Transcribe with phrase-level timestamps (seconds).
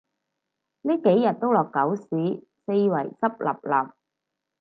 [0.81, 2.07] 呢幾日都落狗屎，
[2.65, 3.91] 四圍濕 𣲷𣲷